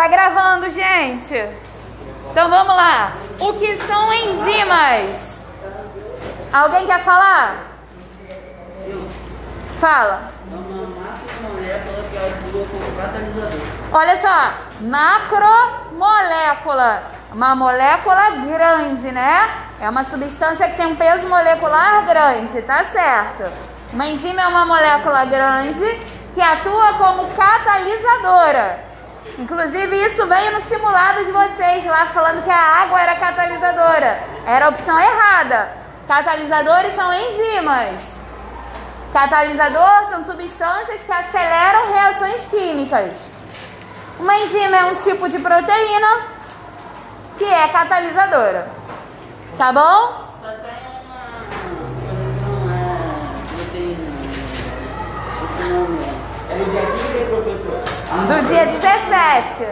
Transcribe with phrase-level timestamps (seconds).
[0.00, 1.34] Tá gravando, gente?
[2.30, 3.12] Então vamos lá.
[3.38, 5.44] O que são enzimas?
[6.50, 7.66] Alguém quer falar?
[9.78, 10.30] Fala.
[13.92, 17.02] Olha só, macromolécula,
[17.34, 19.50] uma molécula grande, né?
[19.82, 23.52] É uma substância que tem um peso molecular grande, tá certo?
[23.92, 25.84] Uma enzima é uma molécula grande
[26.32, 28.88] que atua como catalisadora.
[29.38, 34.20] Inclusive, isso veio no simulado de vocês lá falando que a água era catalisadora.
[34.46, 35.72] Era a opção errada.
[36.06, 38.16] Catalisadores são enzimas.
[39.12, 43.30] Catalisador são substâncias que aceleram reações químicas.
[44.18, 46.26] Uma enzima é um tipo de proteína
[47.38, 48.68] que é catalisadora.
[49.56, 49.80] Tá bom?
[50.42, 50.72] Só tem
[51.02, 51.20] uma.
[52.44, 52.84] Não é
[53.56, 54.10] proteína.
[55.42, 56.52] Esse nome é.
[56.52, 57.80] É no dia 15, professor?
[58.30, 59.54] Do dia 17.
[59.54, 59.66] Se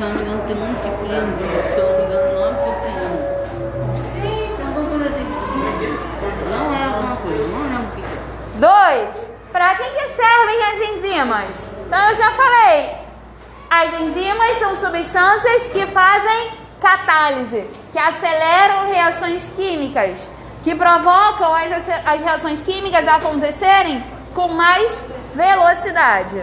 [0.00, 1.62] eu não me engano, tem um tipo de enzima.
[1.62, 3.18] Se eu não me engano, não é proteína.
[4.12, 4.56] Sim.
[4.56, 5.26] Tem alguma coisa assim
[6.50, 7.46] não é alguma coisa.
[7.46, 8.04] Não lembro o que é.
[8.58, 9.30] Dois.
[9.52, 11.70] Para que, que servem as enzimas?
[11.86, 12.96] Então eu já falei.
[13.70, 20.28] As enzimas são substâncias que fazem catálise, que aceleram reações químicas,
[20.64, 25.04] que provocam as, as reações químicas a acontecerem com mais
[25.36, 26.42] velocidade.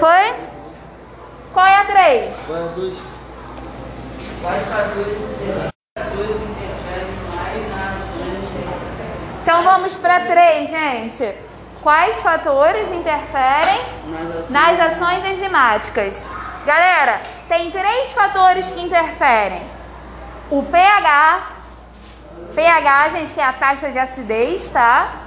[0.00, 0.34] Foi?
[1.52, 2.36] Qual é a três?
[4.42, 5.18] Quais fatores
[6.50, 7.82] interferem mais na
[9.42, 11.34] Então vamos para três, gente.
[11.80, 13.80] Quais fatores interferem
[14.50, 16.24] nas ações enzimáticas.
[16.66, 19.62] Galera, tem três fatores que interferem:
[20.50, 21.46] o pH,
[22.54, 25.21] pH, gente, que é a taxa de acidez, tá?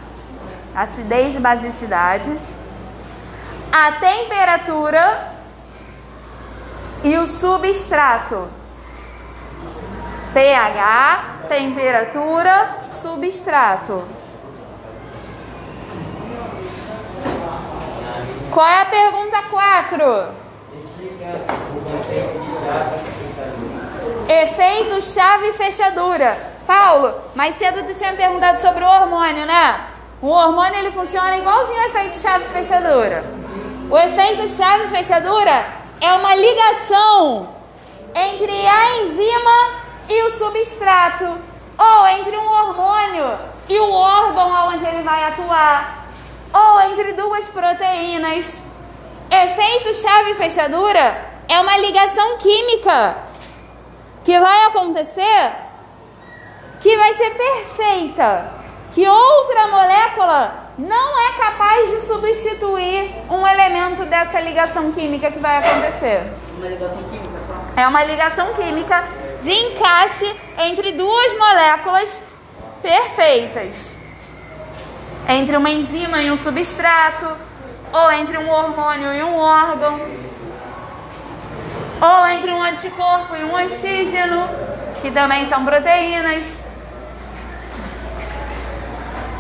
[0.76, 2.38] Acidez e basicidade.
[3.72, 5.34] A temperatura
[7.04, 8.50] e o substrato.
[10.34, 14.04] pH, temperatura, substrato.
[18.52, 20.46] Qual é a pergunta 4?
[24.28, 26.38] Efeito chave e fechadura.
[26.68, 29.95] Paulo, mais cedo tu tinha perguntado sobre o hormônio, né?
[30.22, 33.24] O hormônio ele funciona igualzinho ao efeito chave e fechadura.
[33.90, 35.66] O efeito chave e fechadura
[36.02, 37.50] é uma ligação
[38.16, 41.38] entre a enzima e o substrato,
[41.78, 43.38] ou entre um hormônio
[43.68, 46.06] e o órgão onde ele vai atuar,
[46.54, 48.64] ou entre duas proteínas.
[49.30, 53.18] Efeito chave e fechadura é uma ligação química
[54.24, 55.66] que vai acontecer
[56.80, 58.54] que vai ser perfeita,
[58.96, 65.58] que outra molécula não é capaz de substituir um elemento dessa ligação química que vai
[65.58, 66.24] acontecer.
[66.56, 67.82] Uma ligação química só?
[67.82, 69.04] É uma ligação química
[69.42, 72.22] de encaixe entre duas moléculas
[72.82, 73.76] perfeitas.
[75.28, 77.36] Entre uma enzima e um substrato,
[77.92, 80.00] ou entre um hormônio e um órgão,
[82.00, 84.50] ou entre um anticorpo e um antígeno,
[85.02, 86.65] que também são proteínas.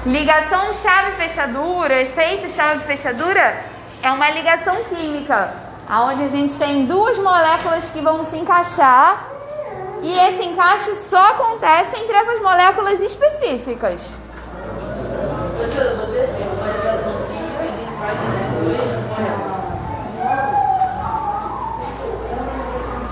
[0.05, 3.63] Ligação chave-fechadura, efeito chave-fechadura,
[4.03, 5.51] é uma ligação química,
[5.89, 9.25] onde a gente tem duas moléculas que vão se encaixar
[10.03, 14.15] e esse encaixe só acontece entre essas moléculas específicas.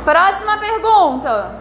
[0.05, 1.55] Próxima pergunta.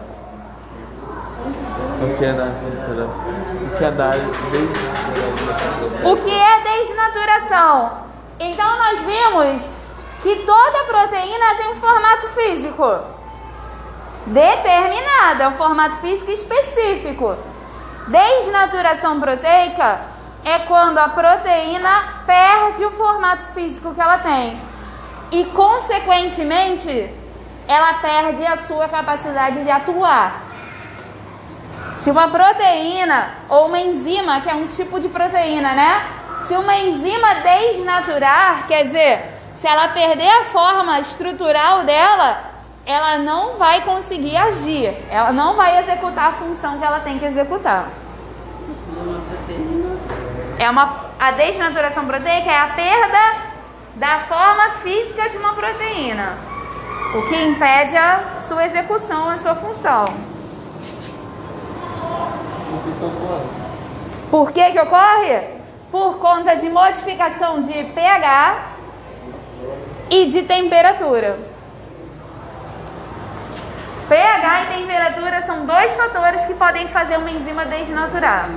[2.03, 3.42] O que é O
[3.77, 6.11] que é da desnaturação?
[6.11, 8.03] O que é desnaturação?
[8.39, 9.77] Então nós vimos
[10.21, 12.99] que toda proteína tem um formato físico
[14.25, 17.37] determinado, é um formato físico específico.
[18.07, 20.01] Desnaturação proteica
[20.43, 24.59] é quando a proteína perde o formato físico que ela tem
[25.31, 27.13] e, consequentemente,
[27.67, 30.42] ela perde a sua capacidade de atuar.
[32.03, 36.05] Se uma proteína ou uma enzima, que é um tipo de proteína, né?
[36.45, 42.51] Se uma enzima desnaturar, quer dizer, se ela perder a forma estrutural dela,
[42.85, 47.23] ela não vai conseguir agir, ela não vai executar a função que ela tem que
[47.23, 47.87] executar.
[50.59, 53.39] É uma a desnaturação proteica é a perda
[53.95, 56.37] da forma física de uma proteína,
[57.15, 60.32] o que impede a sua execução, a sua função.
[64.29, 65.41] Por que que ocorre?
[65.91, 68.73] Por conta de modificação de pH
[70.09, 71.37] e de temperatura.
[74.09, 78.49] pH e temperatura são dois fatores que podem fazer uma enzima desnaturar.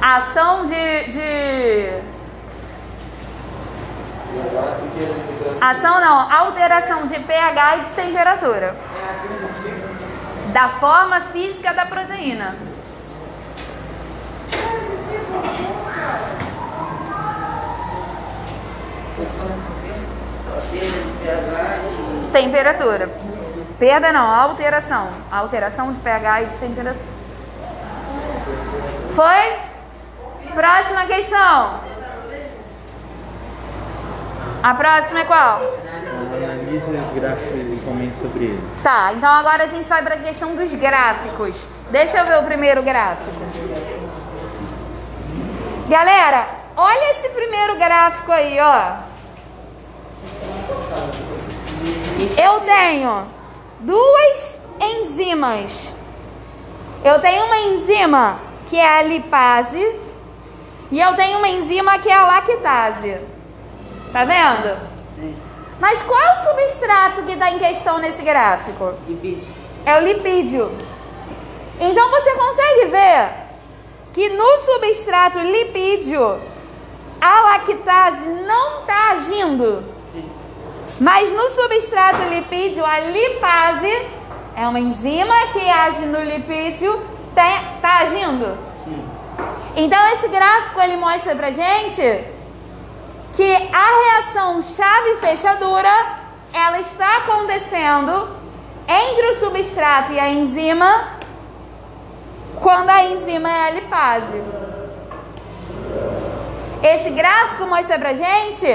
[0.00, 2.02] Ação de, de
[5.60, 8.74] Ação não, alteração de pH e de temperatura.
[10.52, 12.54] Da forma física da proteína.
[22.32, 23.08] Temperatura.
[23.78, 25.08] Perda não, alteração.
[25.30, 27.06] Alteração de pH e de temperatura.
[29.14, 30.52] Foi?
[30.54, 31.80] Próxima questão.
[34.62, 35.60] A próxima é qual?
[36.34, 38.60] Analise os gráficos e comente sobre eles.
[38.82, 41.66] Tá, então agora a gente vai para a questão dos gráficos.
[41.90, 43.30] Deixa eu ver o primeiro gráfico.
[45.88, 48.96] Galera, olha esse primeiro gráfico aí, ó.
[52.42, 53.26] Eu tenho
[53.80, 55.94] duas enzimas.
[57.04, 58.38] Eu tenho uma enzima
[58.70, 60.00] que é a lipase
[60.90, 63.18] e eu tenho uma enzima que é a lactase.
[64.12, 64.91] Tá vendo?
[65.82, 68.94] Mas qual é o substrato que está em questão nesse gráfico?
[69.08, 69.48] Lipídio.
[69.84, 70.70] É o lipídio.
[71.80, 73.32] Então você consegue ver
[74.12, 76.40] que no substrato lipídio
[77.20, 79.82] a lactase não está agindo.
[80.12, 80.30] Sim.
[81.00, 84.06] Mas no substrato lipídio, a lipase
[84.54, 88.56] é uma enzima que age no lipídio, está agindo.
[88.84, 89.04] Sim.
[89.74, 92.24] Então esse gráfico ele mostra pra gente
[93.34, 95.88] que a reação chave fechadura
[96.52, 98.36] ela está acontecendo
[98.86, 101.08] entre o substrato e a enzima
[102.60, 104.42] quando a enzima é a lipase.
[106.82, 108.66] Esse gráfico mostra pra gente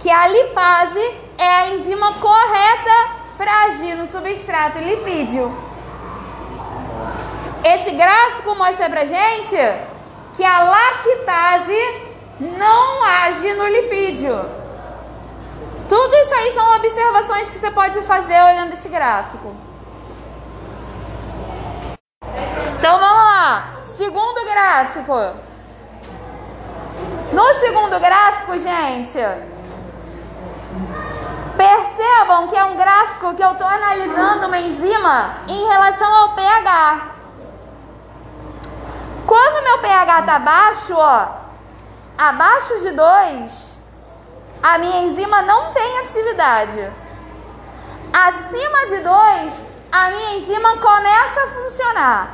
[0.00, 5.54] que a lipase é a enzima correta para agir no substrato lipídio.
[7.64, 9.56] Esse gráfico mostra pra gente
[10.36, 12.05] que a lactase
[12.40, 14.34] não age no lipídio.
[15.88, 19.54] Tudo isso aí são observações que você pode fazer olhando esse gráfico.
[22.78, 23.76] Então vamos lá.
[23.96, 25.46] Segundo gráfico.
[27.32, 29.18] No segundo gráfico, gente,
[31.56, 37.16] percebam que é um gráfico que eu estou analisando uma enzima em relação ao pH.
[39.26, 41.45] Quando meu pH está baixo, ó,
[42.16, 43.82] abaixo de 2,
[44.62, 46.90] a minha enzima não tem atividade.
[48.12, 52.30] Acima de 2, a minha enzima começa a funcionar.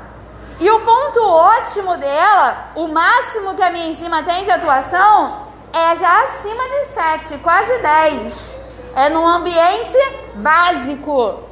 [0.60, 5.96] E o ponto ótimo dela, o máximo que a minha enzima tem de atuação, é
[5.96, 8.58] já acima de 7, quase 10.
[8.94, 9.98] É num ambiente
[10.34, 11.42] básico.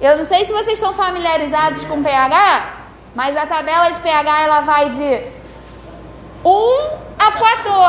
[0.00, 2.80] Eu não sei se vocês estão familiarizados com pH,
[3.14, 5.39] mas a tabela de pH ela vai de 1 a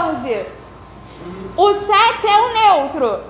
[0.01, 0.45] 14.
[1.55, 3.23] O 7 é o neutro.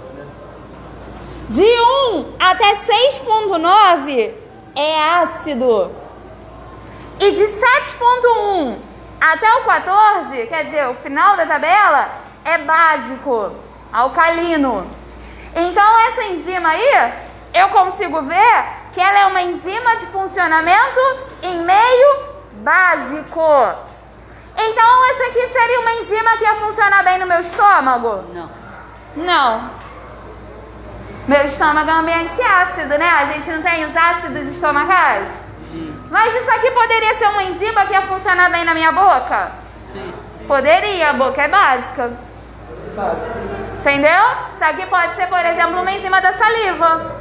[1.50, 4.34] De 1 até 6.9
[4.76, 5.92] é ácido.
[7.20, 8.80] E de 7.1
[9.20, 12.10] até o 14, quer dizer, o final da tabela,
[12.44, 13.52] é básico,
[13.94, 14.88] alcalino.
[15.56, 17.14] Então essa enzima aí,
[17.54, 21.00] eu consigo ver que ela é uma enzima de funcionamento
[21.44, 23.91] em meio básico.
[24.56, 28.24] Então essa aqui seria uma enzima que ia funcionar bem no meu estômago?
[28.34, 28.50] Não.
[29.16, 29.70] Não.
[31.28, 33.08] Meu estômago é um ambiente ácido, né?
[33.08, 35.32] A gente não tem os ácidos estomacais?
[35.72, 35.98] Sim.
[36.10, 39.52] Mas isso aqui poderia ser uma enzima que ia funcionar bem na minha boca?
[39.94, 40.14] Sim.
[40.48, 42.12] Poderia, a boca é básica.
[43.80, 44.24] Entendeu?
[44.54, 47.16] Isso aqui pode ser, por exemplo, uma enzima da saliva,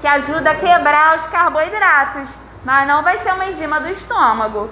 [0.00, 2.28] que ajuda a quebrar os carboidratos,
[2.64, 4.70] mas não vai ser uma enzima do estômago.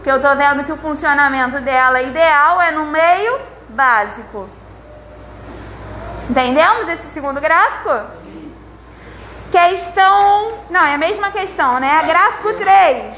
[0.00, 3.38] Porque eu estou vendo que o funcionamento dela ideal é no meio
[3.68, 4.48] básico.
[6.30, 7.90] Entendemos esse segundo gráfico?
[9.52, 10.64] Questão.
[10.70, 12.02] Não, é a mesma questão, né?
[12.06, 13.14] Gráfico 3.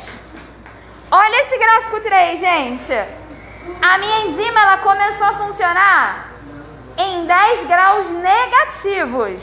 [1.08, 2.92] Olha esse gráfico 3, gente.
[3.80, 6.32] A minha enzima ela começou a funcionar
[6.98, 9.40] em 10 graus negativos.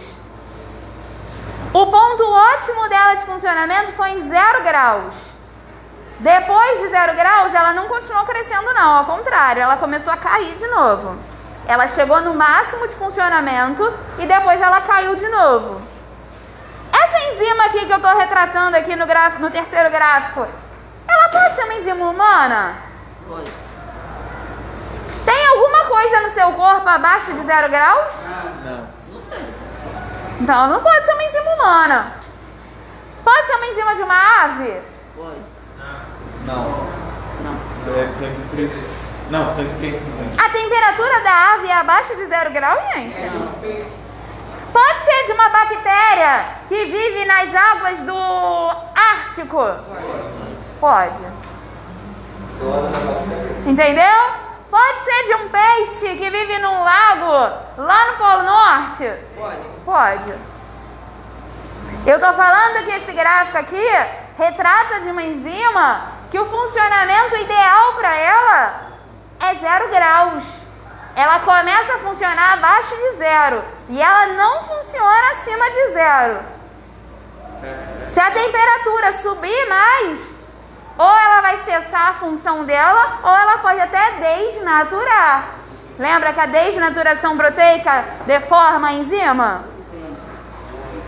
[1.74, 5.39] O ponto ótimo dela de funcionamento foi em 0 graus.
[6.20, 8.98] Depois de 0 graus, ela não continuou crescendo, não.
[8.98, 11.18] Ao contrário, ela começou a cair de novo.
[11.66, 15.82] Ela chegou no máximo de funcionamento e depois ela caiu de novo.
[16.92, 20.46] Essa enzima aqui que eu estou retratando aqui no, gráfico, no terceiro gráfico,
[21.08, 22.76] ela pode ser uma enzima humana?
[23.28, 23.52] Pode.
[25.24, 28.14] Tem alguma coisa no seu corpo abaixo de zero graus?
[28.66, 28.88] Não.
[29.14, 29.54] Não sei.
[30.42, 32.14] Então não pode ser uma enzima humana.
[33.24, 34.82] Pode ser uma enzima de uma ave?
[35.16, 35.59] Pode.
[36.46, 36.64] Não.
[37.44, 37.60] Não.
[37.80, 38.72] Isso é sangue frio.
[39.30, 40.02] Não, sangue quente.
[40.38, 43.20] A temperatura da ave é abaixo de zero graus, gente?
[43.22, 43.50] Não.
[44.74, 48.16] Pode ser de uma bactéria que vive nas águas do
[48.96, 49.66] Ártico?
[50.80, 51.20] Pode.
[53.66, 54.50] Entendeu?
[54.70, 59.14] Pode ser de um peixe que vive num lago lá no Polo Norte?
[59.36, 59.58] Pode.
[59.86, 60.34] Pode.
[62.06, 63.86] Eu tô falando que esse gráfico aqui
[64.38, 68.82] retrata de uma enzima que o funcionamento ideal para ela
[69.40, 70.46] é zero graus.
[71.16, 76.40] Ela começa a funcionar abaixo de zero e ela não funciona acima de zero.
[78.06, 80.34] Se a temperatura subir mais,
[80.98, 85.56] ou ela vai cessar a função dela, ou ela pode até desnaturar.
[85.98, 89.66] Lembra que a desnaturação proteica deforma a enzima?
[89.92, 90.18] Sim.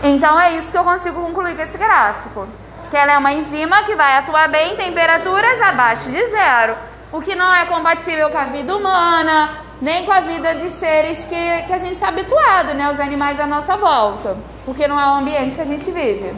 [0.02, 2.46] Então é isso que eu consigo concluir com esse gráfico.
[2.92, 6.76] Que ela é uma enzima que vai atuar bem em temperaturas abaixo de zero.
[7.10, 11.24] O que não é compatível com a vida humana, nem com a vida de seres
[11.24, 12.90] que, que a gente está habituado, né?
[12.90, 14.36] Os animais à nossa volta.
[14.66, 16.34] Porque não é o ambiente que a gente vive.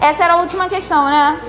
[0.00, 1.40] Essa era a última questão, né?